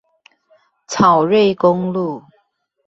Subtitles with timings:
[0.87, 2.23] 草瑞公路